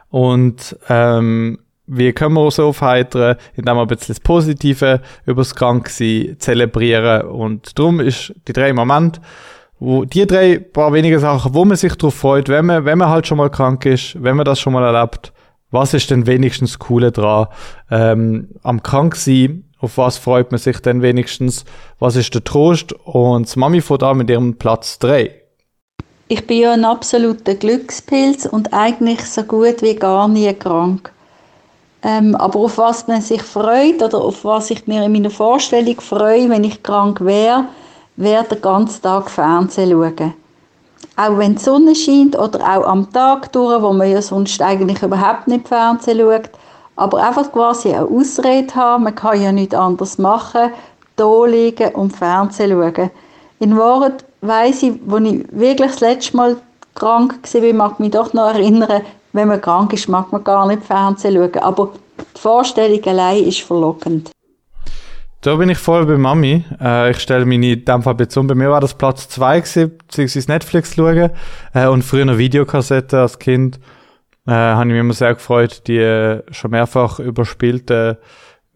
Und 0.09 0.77
ähm, 0.87 1.59
wie 1.87 2.13
können 2.13 2.35
wir 2.35 2.45
uns 2.45 2.59
aufheitern, 2.59 3.35
indem 3.55 3.75
wir 3.75 3.81
ein 3.81 3.87
bisschen 3.87 4.13
das 4.15 4.19
Positive 4.19 5.01
über 5.25 5.41
das 5.41 5.55
Kranksein 5.55 6.35
zelebrieren. 6.39 7.23
Und 7.23 7.77
darum 7.77 7.99
ist 7.99 8.33
die 8.47 8.53
drei 8.53 8.71
Momente, 8.73 9.19
wo 9.79 10.05
die 10.05 10.27
drei 10.27 10.59
paar 10.59 10.93
wenige 10.93 11.19
Sachen, 11.19 11.53
wo 11.53 11.65
man 11.65 11.77
sich 11.77 11.95
darauf 11.95 12.15
freut, 12.15 12.47
wenn 12.49 12.65
man, 12.65 12.85
wenn 12.85 12.97
man 12.97 13.09
halt 13.09 13.27
schon 13.27 13.39
mal 13.39 13.49
krank 13.49 13.85
ist, 13.85 14.21
wenn 14.21 14.35
man 14.35 14.45
das 14.45 14.59
schon 14.59 14.73
mal 14.73 14.83
erlebt, 14.83 15.33
was 15.71 15.93
ist 15.93 16.09
denn 16.09 16.27
wenigstens 16.27 16.79
Coole 16.79 17.11
dran? 17.11 17.47
Ähm, 17.91 18.49
am 18.63 18.83
krank 18.83 19.15
sein, 19.15 19.65
auf 19.79 19.97
was 19.97 20.17
freut 20.17 20.51
man 20.51 20.59
sich 20.59 20.79
denn 20.79 21.01
wenigstens? 21.01 21.63
Was 21.99 22.15
ist 22.15 22.33
der 22.33 22.43
Trost? 22.43 22.93
Und 23.05 23.47
das 23.47 23.55
Mami 23.55 23.81
von 23.81 23.97
da 23.97 24.13
mit 24.13 24.29
ihrem 24.29 24.57
Platz 24.57 24.99
3. 24.99 25.33
Ich 26.27 26.45
bin 26.45 26.59
ja 26.59 26.73
ein 26.73 26.85
absoluter 26.85 27.55
Glückspilz 27.55 28.45
und 28.45 28.73
eigentlich 28.73 29.25
so 29.25 29.43
gut 29.43 29.81
wie 29.81 29.95
gar 29.95 30.27
nie 30.27 30.53
krank. 30.53 31.11
Ähm, 32.03 32.35
aber 32.35 32.59
auf 32.59 32.77
was 32.77 33.07
man 33.07 33.21
sich 33.21 33.41
freut 33.41 34.01
oder 34.01 34.21
auf 34.21 34.45
was 34.45 34.69
ich 34.69 34.87
mir 34.87 35.03
in 35.03 35.11
meiner 35.11 35.31
Vorstellung 35.31 35.99
freue, 35.99 36.49
wenn 36.49 36.63
ich 36.63 36.83
krank 36.83 37.19
wäre, 37.21 37.65
wäre 38.15 38.43
den 38.45 38.61
ganzen 38.61 39.01
Tag 39.01 39.29
Fernsehen 39.29 39.91
schauen. 39.91 40.33
Auch 41.19 41.37
wenn 41.37 41.55
die 41.55 41.61
Sonne 41.61 41.95
scheint 41.95 42.39
oder 42.39 42.59
auch 42.59 42.87
am 42.87 43.11
Tag 43.11 43.51
durch, 43.51 43.81
wo 43.81 43.91
man 43.91 44.09
ja 44.09 44.21
sonst 44.21 44.61
eigentlich 44.61 45.03
überhaupt 45.03 45.49
nicht 45.49 45.67
Fernsehen 45.67 46.19
schaut. 46.19 46.49
Aber 46.95 47.17
einfach 47.17 47.51
quasi 47.51 47.91
eine 47.91 48.05
Ausrede 48.05 48.73
haben, 48.73 49.03
man 49.03 49.15
kann 49.15 49.41
ja 49.41 49.51
nichts 49.51 49.75
anderes 49.75 50.17
machen, 50.17 50.71
da 51.17 51.45
liegen 51.45 51.93
und 51.95 52.15
Fernsehen 52.15 52.71
schauen. 52.71 53.11
In 53.59 53.77
Wahrheit 53.77 54.23
weiss 54.39 54.81
ich, 54.81 54.93
als 55.11 55.25
ich 55.25 55.45
wirklich 55.51 55.91
das 55.91 55.99
letzte 55.99 56.37
Mal 56.37 56.57
krank 56.95 57.37
war, 57.51 57.73
mag 57.73 57.99
mich 57.99 58.11
doch 58.11 58.31
noch 58.31 58.53
erinnern, 58.53 59.01
wenn 59.33 59.49
man 59.49 59.59
krank 59.59 59.91
ist, 59.91 60.07
mag 60.07 60.31
man 60.31 60.45
gar 60.45 60.67
nicht 60.67 60.85
Fernsehen 60.85 61.33
schauen. 61.35 61.61
Aber 61.61 61.89
die 62.17 62.39
Vorstellung 62.39 63.03
allein 63.03 63.43
ist 63.43 63.59
verlockend. 63.59 64.31
Da 65.41 65.55
bin 65.55 65.69
ich 65.69 65.77
voll 65.77 66.05
bei 66.05 66.17
Mami. 66.17 66.65
Äh, 66.81 67.11
ich 67.11 67.19
stelle 67.19 67.45
mich 67.45 67.55
in 67.55 67.85
dem. 67.85 68.01
Bei 68.01 68.55
mir 68.55 68.69
war 68.69 68.81
das 68.81 68.97
Platz 68.97 69.29
2 69.29 69.61
beziehungsweise 69.61 70.51
Netflix 70.51 70.95
schauen. 70.95 71.29
Äh, 71.73 71.87
und 71.87 72.03
früher 72.03 72.25
noch 72.25 72.37
Videokassette 72.37 73.21
als 73.21 73.39
Kind. 73.39 73.79
Äh, 74.45 74.51
habe 74.51 74.89
ich 74.89 74.93
mich 74.93 74.99
immer 74.99 75.13
sehr 75.13 75.33
gefreut, 75.33 75.83
die 75.87 75.97
äh, 75.97 76.43
schon 76.51 76.71
mehrfach 76.71 77.19
überspielte 77.19 78.19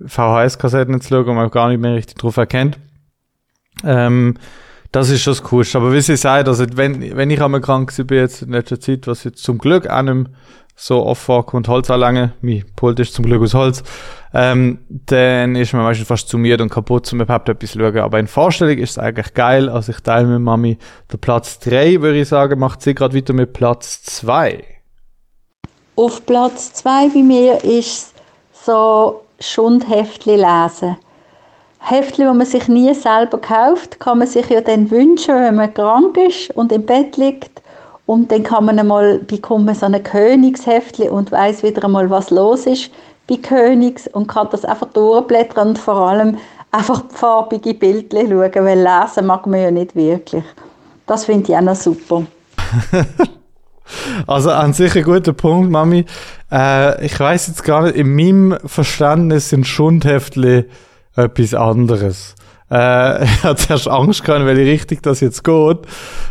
VHS-Kassetten 0.05 1.01
zu 1.01 1.09
schauen, 1.09 1.25
wo 1.25 1.33
man 1.33 1.49
gar 1.49 1.67
nicht 1.67 1.81
mehr 1.81 1.95
richtig 1.95 2.15
drauf 2.15 2.37
erkennt. 2.37 2.79
Ähm, 3.83 4.35
das 4.93 5.09
ist 5.09 5.21
schon 5.21 5.31
das 5.31 5.43
Coolste. 5.43 5.79
Aber 5.79 5.91
wie 5.91 6.01
sie 6.01 6.15
sagt, 6.15 6.47
also 6.47 6.65
wenn, 6.75 7.17
wenn 7.17 7.29
ich 7.29 7.41
einmal 7.41 7.59
krank 7.59 7.91
bin 8.07 8.17
jetzt 8.17 8.43
in 8.43 8.51
letzter 8.51 8.79
Zeit, 8.79 9.07
was 9.07 9.25
jetzt 9.25 9.43
zum 9.43 9.57
Glück 9.57 9.87
auch 9.87 10.03
nicht 10.03 10.29
so 10.75 11.05
oft 11.05 11.21
vorkommt, 11.21 11.67
Holz 11.67 11.89
anlangen, 11.89 12.33
mein 12.41 12.65
Pult 12.75 12.99
ist 12.99 13.13
zum 13.13 13.25
Glück 13.25 13.41
aus 13.43 13.53
Holz, 13.53 13.83
ähm, 14.33 14.79
dann 14.89 15.55
ist 15.55 15.73
man 15.73 15.83
meistens 15.83 16.07
fast 16.07 16.27
zu 16.27 16.37
mir 16.37 16.59
und 16.59 16.69
kaputt, 16.69 17.11
um 17.13 17.21
überhaupt 17.21 17.49
etwas 17.49 17.71
zu 17.71 17.79
schauen. 17.79 17.99
Aber 17.99 18.19
in 18.19 18.27
Vorstellung 18.27 18.77
ist 18.77 18.91
es 18.91 18.97
eigentlich 18.97 19.33
geil. 19.33 19.69
Also 19.69 19.91
ich 19.91 19.99
teile 19.99 20.25
mit 20.25 20.41
Mami 20.41 20.77
den 21.11 21.19
Platz 21.19 21.59
3, 21.59 22.01
würde 22.01 22.19
ich 22.19 22.27
sagen, 22.27 22.59
macht 22.59 22.81
sie 22.81 22.95
gerade 22.95 23.13
wieder 23.13 23.33
mit 23.33 23.53
Platz 23.53 24.01
2. 24.03 24.63
Auf 25.95 26.25
Platz 26.25 26.73
2 26.73 27.09
bei 27.09 27.21
mir 27.21 27.63
ist 27.63 28.13
so 28.65 29.21
Schundheftli 29.39 30.35
lesen. 30.35 30.97
Heftchen, 31.79 32.31
die 32.31 32.37
man 32.37 32.47
sich 32.47 32.67
nie 32.69 32.93
selber 32.93 33.37
kauft, 33.37 33.99
kann 33.99 34.19
man 34.19 34.27
sich 34.27 34.49
ja 34.49 34.61
dann 34.61 34.89
wünschen, 34.89 35.35
wenn 35.35 35.55
man 35.55 35.73
krank 35.73 36.17
ist 36.17 36.49
und 36.51 36.71
im 36.71 36.85
Bett 36.85 37.17
liegt. 37.17 37.61
Und 38.05 38.31
dann 38.31 38.43
kann 38.43 38.65
man 38.65 38.79
einmal, 38.79 39.19
bekommt 39.19 39.65
man 39.65 39.75
so 39.75 39.85
ein 39.85 40.03
Königsheftchen 40.03 41.09
und 41.09 41.31
weiß 41.31 41.63
wieder 41.63 41.85
einmal, 41.85 42.09
was 42.09 42.29
los 42.31 42.65
ist 42.65 42.91
bei 43.27 43.37
Königs 43.37 44.07
und 44.07 44.27
kann 44.27 44.49
das 44.51 44.65
einfach 44.65 44.87
durchblättern 44.89 45.69
und 45.69 45.79
vor 45.79 45.95
allem 45.95 46.37
einfach 46.71 47.03
farbige 47.09 47.73
Bilder 47.73 48.21
schauen, 48.21 48.65
weil 48.65 48.79
lesen 48.79 49.25
mag 49.25 49.47
man 49.47 49.61
ja 49.61 49.71
nicht 49.71 49.95
wirklich. 49.95 50.43
Das 51.05 51.25
finde 51.25 51.51
ich 51.51 51.57
auch 51.57 51.61
noch 51.61 51.75
super. 51.75 52.25
also 54.27 54.51
an 54.51 54.73
sich 54.73 54.95
ein 54.95 55.03
guter 55.03 55.33
Punkt, 55.33 55.71
Mami. 55.71 56.05
Äh, 56.51 57.05
ich 57.05 57.17
weiß 57.17 57.47
jetzt 57.47 57.63
gar 57.63 57.83
nicht, 57.83 57.95
in 57.95 58.15
meinem 58.15 58.57
Verständnis 58.65 59.49
sind 59.49 59.65
Schundheftchen 59.67 60.65
etwas 61.15 61.53
anderes. 61.53 62.35
Äh, 62.71 63.23
ich 63.25 63.43
hatte 63.43 63.67
zuerst 63.67 63.87
Angst 63.87 64.23
gehabt, 64.23 64.45
weil 64.45 64.59
ich 64.59 64.69
richtig 64.69 65.03
das 65.03 65.19
jetzt 65.19 65.43
geht. 65.43 65.79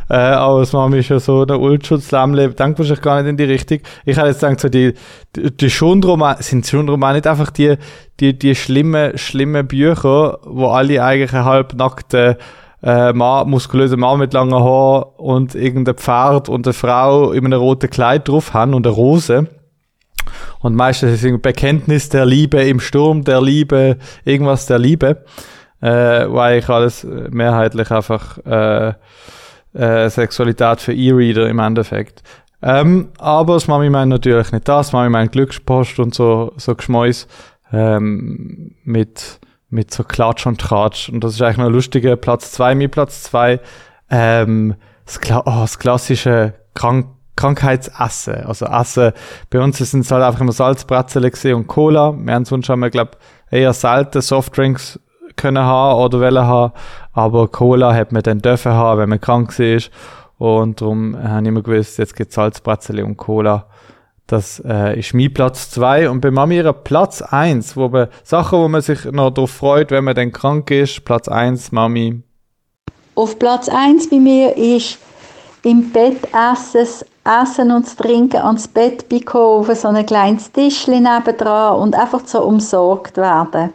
Äh, 0.09 0.15
aber 0.15 0.61
es 0.61 0.75
war 0.75 0.89
mir 0.89 1.03
schon 1.03 1.19
so 1.19 1.45
der 1.45 1.61
Ultschutzlämmle, 1.61 2.51
denkt 2.51 2.79
wahrscheinlich 2.79 3.03
gar 3.03 3.21
nicht 3.23 3.31
in 3.31 3.37
die 3.37 3.45
Richtung. 3.45 3.79
Ich 4.05 4.17
hätte 4.17 4.29
jetzt 4.29 4.41
gedacht, 4.41 4.61
so 4.61 4.69
die, 4.69 4.95
die, 5.37 5.57
die 5.57 5.71
Schundromane, 5.71 6.43
sind 6.43 6.67
Schundromane 6.67 7.15
nicht 7.15 7.27
einfach 7.27 7.51
die, 7.51 7.77
die, 8.21 8.39
die 8.39 8.55
schlimmen, 8.55 9.17
schlimmen 9.17 9.67
Bücher, 9.67 10.39
wo 10.45 10.69
alle 10.69 11.03
eigentlich 11.03 11.33
halbnackte 11.33 12.39
äh, 12.83 13.13
Mann, 13.13 13.49
muskulöse 13.49 13.97
Mann 13.97 14.19
mit 14.19 14.33
langen 14.33 14.55
Haaren 14.55 15.05
und 15.17 15.55
irgendein 15.55 15.97
Pferd 15.97 16.49
und 16.49 16.67
eine 16.67 16.73
Frau 16.73 17.33
in 17.33 17.47
einem 17.47 17.61
roten 17.61 17.91
Kleid 17.91 18.29
drauf 18.29 18.55
haben 18.55 18.75
und 18.75 18.87
eine 18.87 18.95
Rose. 18.95 19.47
Und 20.61 20.75
meistens 20.75 21.13
ist 21.13 21.25
es 21.25 21.31
ein 21.31 21.41
Bekenntnis 21.41 22.09
der 22.09 22.27
Liebe 22.27 22.63
im 22.63 22.81
Sturm 22.81 23.25
der 23.25 23.41
Liebe, 23.41 23.99
irgendwas 24.25 24.67
der 24.67 24.79
Liebe. 24.79 25.25
Äh, 25.83 26.33
weil 26.33 26.61
ich 26.61 26.69
alles 26.69 27.05
mehrheitlich 27.05 27.91
einfach 27.91 28.39
äh, 28.47 28.95
äh, 29.75 30.09
Sexualität 30.09 30.81
für 30.81 30.93
E-Reader 30.93 31.49
im 31.49 31.59
Endeffekt. 31.59 32.23
Ähm, 32.63 33.09
aber 33.19 33.55
das 33.55 33.67
Mami 33.67 33.91
meint 33.91 34.11
natürlich 34.11 34.53
nicht 34.53 34.69
das. 34.69 34.93
Mami 34.93 35.11
meint 35.11 35.33
Glückspost 35.33 35.99
und 35.99 36.15
so, 36.15 36.53
so 36.57 36.77
Geschmäus 36.77 37.27
ähm, 37.73 38.77
mit, 38.85 39.41
mit 39.71 39.93
so 39.93 40.05
Klatsch 40.05 40.47
und 40.47 40.61
Tratsch. 40.61 41.09
Und 41.09 41.25
das 41.25 41.35
ist 41.35 41.43
eigentlich 41.43 41.57
noch 41.57 41.71
lustiger. 41.71 42.15
Platz 42.17 42.53
zwei, 42.53 42.77
mir 42.77 42.89
Platz 42.89 43.25
zwei. 43.25 43.59
Ähm, 44.09 44.77
das, 45.05 45.21
Kla 45.21 45.41
oh, 45.41 45.63
das 45.63 45.79
klassische 45.79 46.55
Krank 46.75 47.09
Krankheitsessen. 47.35 48.45
Also 48.45 48.67
Essen, 48.67 49.13
bei 49.49 49.59
uns 49.59 49.79
sind 49.79 50.01
es 50.01 50.11
halt 50.11 50.23
einfach 50.23 50.43
immer 50.43 50.53
Salzbrezel 50.53 51.55
und 51.55 51.67
Cola. 51.67 52.15
Wir 52.17 52.35
haben 52.35 52.45
sonst 52.45 52.67
schon 52.67 52.79
mal, 52.79 52.91
glaube 52.91 53.13
eher 53.51 53.73
selten 53.73 54.21
Softdrinks 54.21 55.01
können 55.37 55.63
haben 55.63 56.01
oder 56.01 56.21
wollen 56.21 56.47
haben. 56.47 56.73
Aber 57.13 57.49
Cola 57.49 57.95
hat 57.95 58.13
man 58.13 58.23
dann 58.23 58.41
dürfen 58.41 58.73
haben, 58.73 59.01
wenn 59.01 59.09
man 59.09 59.21
krank 59.21 59.59
ist. 59.59 59.91
Und 60.39 60.81
darum 60.81 61.17
habe 61.17 61.43
ich 61.43 61.49
immer 61.49 61.63
gewusst, 61.63 61.99
jetzt 61.99 62.17
gibt 62.17 62.31
es 62.31 62.35
Salzbrezel 62.35 63.03
und 63.03 63.17
Cola. 63.17 63.67
Das 64.27 64.63
äh, 64.67 64.99
ist 64.99 65.15
mein 65.15 65.33
Platz 65.33 65.71
2 65.71 66.09
und 66.09 66.21
bei 66.21 66.31
Mami 66.31 66.57
ihrer 66.57 66.73
Platz 66.73 67.23
1, 67.23 67.77
wo 67.77 67.89
man 67.89 68.09
Sachen, 68.25 68.59
wo 68.59 68.69
man 68.69 68.81
sich 68.81 69.05
noch 69.05 69.31
darauf 69.31 69.51
freut, 69.51 69.91
wenn 69.91 70.05
man 70.05 70.15
dann 70.15 70.33
krank 70.33 70.71
ist. 70.71 71.05
Platz 71.05 71.29
1, 71.29 71.71
Mami. 71.73 72.23
Auf 73.15 73.39
Platz 73.39 73.69
1 73.69 74.09
bei 74.09 74.17
mir 74.17 74.57
ist 74.57 74.99
im 75.65 75.91
Bett 75.93 76.17
essen, 76.33 77.07
Essen 77.25 77.71
und 77.71 77.97
Trinken 77.97 78.41
ans 78.41 78.67
Bett 78.67 79.09
bekommen, 79.09 79.75
so 79.77 79.89
ein 79.89 80.07
kleines 80.07 80.51
Tischchen 80.51 81.05
nebendran 81.05 81.79
und 81.79 81.95
einfach 81.95 82.23
so 82.25 82.43
umsorgt 82.43 83.17
werden. 83.17 83.73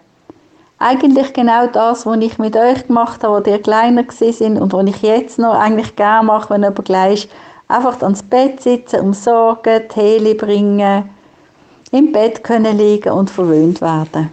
Eigentlich 0.79 1.33
genau 1.33 1.67
das, 1.67 2.05
was 2.05 2.19
ich 2.19 2.37
mit 2.37 2.55
euch 2.55 2.85
gemacht 2.85 3.23
habe, 3.23 3.37
als 3.37 3.47
ihr 3.47 3.61
kleiner 3.61 4.03
sind 4.09 4.59
und 4.59 4.73
was 4.73 4.85
ich 4.85 5.01
jetzt 5.01 5.39
noch 5.39 5.55
eigentlich 5.55 5.95
gerne 5.95 6.27
mache, 6.27 6.51
wenn 6.51 6.61
jemand 6.61 6.85
gleich 6.85 7.25
ist. 7.25 7.29
Einfach 7.67 8.01
ans 8.01 8.23
Bett 8.23 8.61
sitzen, 8.61 9.01
umsorgen, 9.01 9.89
Tee 9.89 10.33
bringen, 10.35 11.09
im 11.91 12.11
Bett 12.11 12.43
können 12.43 12.77
liegen 12.77 13.11
und 13.11 13.29
verwöhnt 13.29 13.81
werden. 13.81 14.31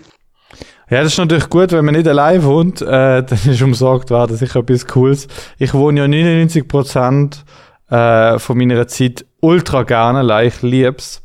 Ja, 0.90 1.02
das 1.02 1.12
ist 1.12 1.18
natürlich 1.18 1.48
gut, 1.48 1.72
wenn 1.72 1.84
man 1.84 1.94
nicht 1.94 2.06
allein 2.06 2.44
wohnt, 2.44 2.82
äh, 2.82 2.86
dann 3.22 3.38
ist 3.44 3.62
umsorgt 3.62 4.10
werden 4.10 4.36
sicher 4.36 4.60
etwas 4.60 4.86
Cooles. 4.86 5.26
Ich 5.58 5.72
wohne 5.74 6.00
ja 6.00 6.08
99 6.08 6.68
Prozent 6.68 7.44
äh, 7.90 8.38
von 8.38 8.58
meiner 8.58 8.86
Zeit 8.86 9.24
ultra 9.40 9.82
gerne 9.82 10.20
allein. 10.20 10.48
Ich 10.48 10.62
lieb's. 10.62 11.22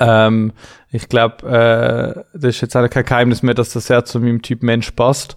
Ähm, 0.00 0.52
ich 0.92 1.08
glaube, 1.08 1.48
äh, 1.48 2.22
das 2.34 2.56
ist 2.56 2.60
jetzt 2.60 2.76
auch 2.76 2.88
kein 2.88 3.04
Geheimnis 3.04 3.42
mehr, 3.42 3.54
dass 3.54 3.72
das 3.72 3.86
sehr 3.86 4.04
zu 4.04 4.20
meinem 4.20 4.42
Typ 4.42 4.62
Mensch 4.62 4.90
passt. 4.92 5.36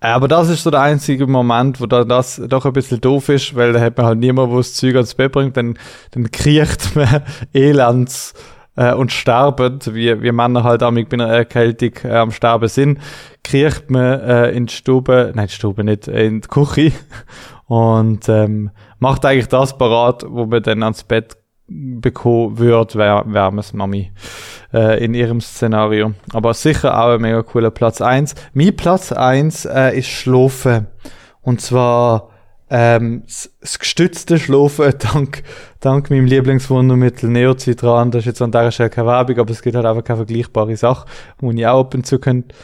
Aber 0.00 0.26
das 0.26 0.48
ist 0.48 0.62
so 0.62 0.70
der 0.70 0.80
einzige 0.80 1.26
Moment, 1.26 1.80
wo 1.80 1.86
dann 1.86 2.08
das 2.08 2.40
doch 2.48 2.64
ein 2.64 2.72
bisschen 2.72 3.00
doof 3.00 3.28
ist, 3.28 3.54
weil 3.54 3.72
da 3.72 3.80
hat 3.80 3.96
man 3.96 4.06
halt 4.06 4.18
niemand, 4.18 4.50
wo 4.50 4.56
das 4.56 4.74
Zeug 4.74 4.94
ans 4.94 5.14
Bett 5.14 5.32
bringt, 5.32 5.56
dann, 5.56 5.78
dann 6.12 6.30
kriecht 6.30 6.96
man 6.96 7.22
elends 7.52 8.34
äh, 8.76 8.94
und 8.94 9.12
sterbend, 9.12 9.94
wie, 9.94 10.22
wie 10.22 10.32
Männer 10.32 10.64
halt 10.64 10.82
auch 10.82 10.90
mit 10.90 11.12
einer 11.12 11.28
Erkältung 11.28 11.92
äh, 12.04 12.16
am 12.16 12.30
Sterben 12.30 12.68
sind, 12.68 12.98
kriecht 13.44 13.90
man 13.90 14.20
äh, 14.20 14.50
in 14.50 14.66
die 14.66 14.74
Stube, 14.74 15.32
nein, 15.34 15.46
die 15.48 15.54
Stube 15.54 15.84
nicht, 15.84 16.08
äh, 16.08 16.26
in 16.26 16.40
die 16.40 16.48
Küche 16.48 16.92
und 17.66 18.28
ähm, 18.28 18.70
macht 18.98 19.26
eigentlich 19.26 19.48
das 19.48 19.76
parat, 19.76 20.24
wo 20.26 20.46
man 20.46 20.62
dann 20.62 20.82
ans 20.82 21.04
Bett 21.04 21.36
bekommen 21.68 22.58
würde, 22.58 22.94
wäre 22.94 23.24
wär 23.26 23.52
es 23.58 23.72
Mami 23.72 24.12
äh, 24.72 25.02
in 25.04 25.14
ihrem 25.14 25.40
Szenario. 25.40 26.12
Aber 26.32 26.54
sicher 26.54 26.98
auch 26.98 27.14
ein 27.14 27.20
mega 27.20 27.42
cooler 27.42 27.70
Platz 27.70 28.00
1. 28.00 28.34
Mein 28.52 28.76
Platz 28.76 29.12
1 29.12 29.64
äh, 29.66 29.98
ist 29.98 30.08
Schlafen. 30.08 30.86
Und 31.42 31.60
zwar 31.60 32.30
ähm, 32.70 33.22
das 33.60 33.78
gestützte 33.78 34.38
Schlafen 34.38 34.94
dank, 35.12 35.42
dank 35.80 36.10
meinem 36.10 36.26
Lieblingswundermittel 36.26 37.30
Neocitran. 37.30 38.10
Das 38.10 38.20
ist 38.20 38.26
jetzt 38.26 38.42
an 38.42 38.52
der 38.52 38.70
Stelle 38.70 38.90
keine 38.90 39.08
Werbung, 39.08 39.38
aber 39.38 39.50
es 39.50 39.62
gibt 39.62 39.76
halt 39.76 39.86
einfach 39.86 40.04
keine 40.04 40.18
vergleichbare 40.18 40.76
Sache, 40.76 41.06
die 41.40 41.60
ich 41.60 41.66
auch 41.66 41.80
ab 41.80 41.94
und 41.94 42.06
zu 42.06 42.18
könnt, 42.18 42.54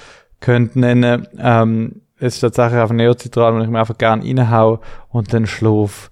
könnt 0.41 0.77
nennen. 0.77 1.27
Ähm, 1.39 2.03
es 2.19 2.35
ist 2.35 2.41
tatsächlich 2.41 2.81
einfach 2.81 2.95
Neocitran, 2.95 3.57
wenn 3.57 3.65
ich 3.65 3.71
mir 3.71 3.81
einfach 3.81 3.99
gerne 3.99 4.23
reinhaue 4.23 4.79
und 5.09 5.33
dann 5.33 5.47
schlafe 5.47 6.11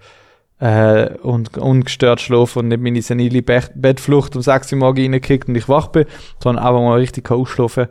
äh, 0.61 1.15
und 1.23 1.59
ungestört 1.59 2.21
schlafen 2.21 2.61
und 2.61 2.69
nicht 2.69 2.83
meine 2.83 3.03
senile 3.03 3.43
Be 3.43 3.63
Bettflucht 3.75 4.37
um 4.37 4.43
6 4.43 4.73
Uhr 4.73 4.79
morgens 4.79 5.05
reingekickt 5.05 5.49
und 5.49 5.57
ich 5.57 5.69
wach 5.69 5.89
bin, 5.89 6.05
sondern 6.43 6.65
einfach 6.65 6.81
mal 6.81 6.99
richtig 6.99 7.31
ausschlafen. 7.31 7.89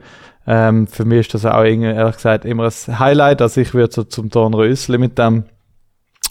Ähm, 0.47 0.87
für 0.87 1.05
mich 1.05 1.21
ist 1.21 1.33
das 1.33 1.45
auch 1.45 1.63
irgendwie, 1.63 1.89
ehrlich 1.89 2.15
gesagt 2.15 2.45
immer 2.45 2.65
ein 2.65 2.99
Highlight, 2.99 3.41
also 3.41 3.59
ich 3.61 3.73
würde 3.73 3.93
so 3.93 4.03
zum 4.03 4.29
Dornrösli 4.29 4.97
mit 4.97 5.17
dem 5.17 5.43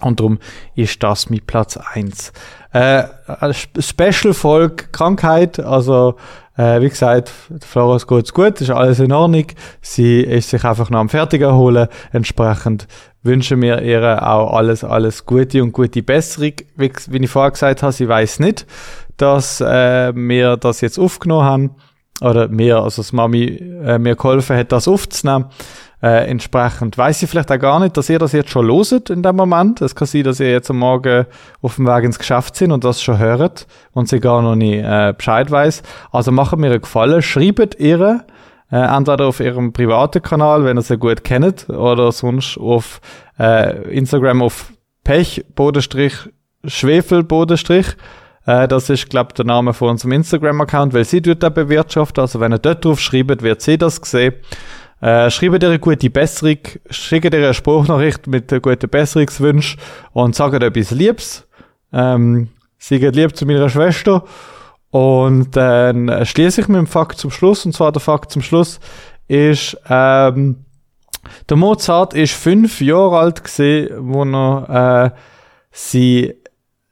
und 0.00 0.21
darum 0.21 0.38
ist 0.76 1.02
das 1.02 1.28
mit 1.28 1.47
Platz 1.47 1.76
1. 1.76 2.33
Äh, 2.73 3.04
Special-Folge 3.80 4.87
Krankheit, 4.92 5.59
also 5.59 6.14
äh, 6.57 6.80
wie 6.80 6.88
gesagt, 6.88 7.33
Floras 7.64 8.07
geht's 8.07 8.33
gut, 8.33 8.61
ist 8.61 8.71
alles 8.71 8.99
in 8.99 9.12
Ordnung. 9.12 9.47
Sie 9.80 10.21
ist 10.21 10.50
sich 10.50 10.64
einfach 10.64 10.90
noch 10.90 10.99
am 10.99 11.09
fertig 11.09 11.40
erholen. 11.40 11.87
Entsprechend 12.12 12.88
wünschen 13.22 13.60
wir 13.62 13.82
ihr 13.82 14.26
auch 14.26 14.54
alles, 14.54 14.84
alles 14.84 15.26
Gute 15.26 15.62
und 15.62 15.72
gute 15.72 16.02
Besserung. 16.02 16.52
Wie, 16.76 16.92
wie 17.08 17.25
ich 17.25 17.30
vorher 17.30 17.50
gesagt 17.50 17.82
habe, 17.82 17.92
sie 17.92 18.08
weiß 18.08 18.40
nicht, 18.40 18.66
dass 19.16 19.60
äh, 19.60 20.12
wir 20.14 20.56
das 20.56 20.80
jetzt 20.80 20.98
aufgenommen 20.98 21.44
haben. 21.44 21.70
Oder 22.20 22.48
mir, 22.48 22.82
also 22.82 23.02
das 23.02 23.12
Mami 23.12 23.44
äh, 23.44 23.98
mir 23.98 24.16
geholfen 24.16 24.56
hat, 24.56 24.72
das 24.72 24.88
aufzunehmen. 24.88 25.46
Äh, 26.00 26.30
entsprechend 26.30 26.96
weiß 26.96 27.22
ich 27.22 27.30
vielleicht 27.30 27.50
auch 27.50 27.58
gar 27.58 27.80
nicht, 27.80 27.96
dass 27.96 28.08
ihr 28.08 28.20
das 28.20 28.32
jetzt 28.32 28.50
schon 28.50 28.66
loset 28.66 29.10
in 29.10 29.22
dem 29.22 29.34
Moment. 29.34 29.80
Es 29.82 29.96
kann 29.96 30.06
sein, 30.06 30.22
dass 30.22 30.38
ihr 30.38 30.50
jetzt 30.50 30.70
am 30.70 30.78
Morgen 30.78 31.26
auf 31.60 31.76
dem 31.76 31.87
Weg 31.87 32.04
ins 32.04 32.18
Geschäft 32.18 32.54
sind 32.54 32.70
und 32.70 32.84
das 32.84 33.02
schon 33.02 33.18
hört 33.18 33.66
und 33.92 34.08
sie 34.08 34.20
gar 34.20 34.42
noch 34.42 34.54
nicht 34.54 34.84
äh, 34.84 35.12
Bescheid 35.16 35.50
weiß. 35.50 35.82
Also 36.12 36.30
machen 36.30 36.60
mir 36.60 36.70
einen 36.70 36.80
Gefallen, 36.80 37.20
schreibt 37.20 37.80
ihr 37.80 38.25
äh, 38.70 38.76
entweder 38.76 39.26
auf 39.26 39.40
ihrem 39.40 39.72
privaten 39.72 40.22
Kanal, 40.22 40.64
wenn 40.64 40.78
ihr 40.78 40.82
sie 40.82 40.98
gut 40.98 41.25
kennt, 41.25 41.68
oder 41.70 42.12
sonst 42.12 42.58
auf 42.58 43.00
äh, 43.38 43.90
Instagram 43.94 44.42
auf 44.42 44.72
Pech, 45.04 45.44
Bodenstrich, 45.54 46.14
Schwefel, 46.64 47.22
Bodenstrich. 47.22 47.96
Äh, 48.46 48.68
das 48.68 48.90
ist, 48.90 49.08
glaube 49.08 49.34
der 49.34 49.46
Name 49.46 49.72
von 49.72 49.90
unserem 49.90 50.12
Instagram-Account, 50.12 50.92
weil 50.92 51.04
sie 51.04 51.22
dort 51.22 51.54
bewirtschaftet. 51.54 52.18
Also 52.18 52.40
wenn 52.40 52.52
ihr 52.52 52.58
dort 52.58 52.84
drauf 52.84 53.00
schreibt, 53.00 53.42
wird 53.42 53.62
sie 53.62 53.78
das 53.78 53.96
sehen. 54.02 54.34
Äh, 55.00 55.30
schreibt 55.30 55.62
ihr 55.62 55.68
eine 55.68 55.78
gute 55.78 56.10
Besserung, 56.10 56.58
schickt 56.90 57.32
ihr 57.32 57.38
eine 57.38 57.54
Spruchnachricht 57.54 58.26
mit 58.26 58.50
guten 58.62 58.88
Besserungswünschen 58.88 59.80
und 60.12 60.34
sagt 60.34 60.62
etwas 60.62 60.90
Liebes. 60.90 61.46
Ähm, 61.92 62.48
seid 62.78 63.14
lieb 63.14 63.37
zu 63.37 63.46
meiner 63.46 63.68
Schwester. 63.68 64.25
Und 64.90 65.57
dann 65.57 66.25
schließe 66.25 66.62
ich 66.62 66.68
mit 66.68 66.78
dem 66.78 66.87
Fakt 66.87 67.18
zum 67.18 67.30
Schluss. 67.30 67.66
Und 67.66 67.73
zwar 67.73 67.92
der 67.92 68.00
Fakt 68.00 68.33
zum 68.33 68.42
Schluss 68.42 68.80
ist, 69.26 69.76
ähm, 69.88 70.64
der 71.49 71.57
Mozart 71.57 72.14
ist 72.14 72.33
fünf 72.33 72.80
Jahre 72.80 73.18
alt 73.18 73.45
gesehen, 73.45 73.90
wo 73.99 74.25
er 74.25 75.12
äh, 75.14 75.18
sie 75.71 76.35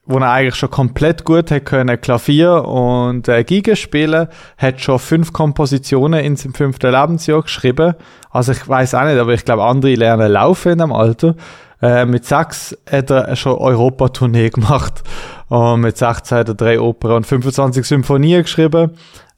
wo 0.07 0.19
er 0.19 0.31
eigentlich 0.31 0.55
schon 0.55 0.71
komplett 0.71 1.25
gut 1.25 1.51
hätte 1.51 1.63
können 1.63 2.01
Klavier 2.01 2.65
und 2.65 3.27
äh, 3.29 3.43
Giga 3.43 3.75
spielen, 3.75 4.29
hat 4.57 4.81
schon 4.81 5.01
fünf 5.01 5.33
Kompositionen 5.33 6.25
in 6.25 6.37
seinem 6.37 6.55
fünften 6.55 6.93
Lebensjahr 6.93 7.43
geschrieben. 7.43 7.95
Also 8.31 8.53
ich 8.53 8.69
weiß 8.69 8.95
auch 8.95 9.05
nicht, 9.05 9.19
aber 9.19 9.35
ich 9.35 9.45
glaube, 9.45 9.65
andere 9.65 9.95
lernen 9.97 10.31
laufen 10.31 10.73
in 10.73 10.79
dem 10.79 10.93
Alter. 10.93 11.35
Äh, 11.83 12.07
mit 12.07 12.25
sechs 12.25 12.77
hat 12.91 13.11
er 13.11 13.37
schon 13.37 13.59
Europatournee 13.59 14.51
gemacht. 14.51 15.03
Und 15.49 15.81
mit 15.81 15.97
16 15.97 16.39
hat 16.39 16.49
er 16.49 16.55
drei 16.55 16.81
Opern 16.81 17.13
und 17.13 17.27
25 17.27 17.87
Symphonien 17.87 18.43
geschrieben. 18.43 18.93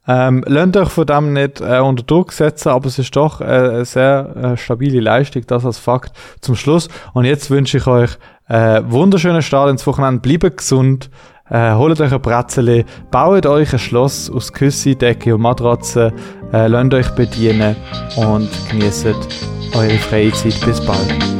Ähm, 0.07 0.43
lasst 0.47 0.77
euch 0.79 0.89
von 0.89 1.07
dem 1.07 1.35
nicht 1.35 1.61
äh, 1.61 1.81
unter 1.81 2.03
Druck 2.03 2.33
setzen, 2.33 2.71
aber 2.71 2.87
es 2.87 2.99
ist 2.99 3.15
doch 3.15 3.43
äh, 3.43 3.45
eine 3.45 3.85
sehr 3.85 4.35
äh, 4.37 4.57
stabile 4.57 5.01
Leistung, 5.01 5.43
das 5.47 5.67
als 5.67 5.77
Fakt 5.77 6.13
zum 6.41 6.57
Schluss. 6.57 6.89
Und 7.13 7.27
jetzt 7.27 7.51
wünsche 7.51 7.77
ich 7.77 7.87
euch 7.87 8.13
äh, 8.49 8.81
wunderschönen 8.87 9.43
Start 9.43 9.71
ins 9.71 9.87
Wochenende, 9.87 10.21
bleibt 10.21 10.57
gesund, 10.57 11.11
äh, 11.51 11.75
holt 11.75 12.01
euch 12.01 12.13
ein 12.13 12.23
Bretzeli, 12.23 12.87
baut 13.11 13.45
euch 13.45 13.75
ein 13.75 13.79
Schloss 13.79 14.31
aus 14.31 14.51
Küsse, 14.51 14.97
Decke 14.97 15.35
und 15.35 15.43
Matratzen, 15.43 16.13
äh, 16.55 16.69
lasst 16.69 16.95
euch 16.95 17.11
bedienen 17.11 17.77
und 18.17 18.49
genießt 18.71 19.09
eure 19.75 19.99
freie 19.99 20.33
Zeit. 20.33 20.59
Bis 20.65 20.81
bald. 20.81 21.38